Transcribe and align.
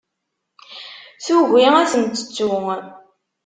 Tugi 1.25 1.63
ad 1.79 1.87
ten-tettu. 1.91 2.49